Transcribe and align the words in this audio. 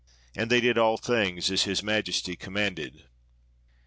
And 0.35 0.49
they 0.49 0.61
did 0.61 0.79
all 0.79 0.97
things 0.97 1.51
as 1.51 1.65
His 1.65 1.83
Majesty 1.83 2.35
commanded. 2.35 3.03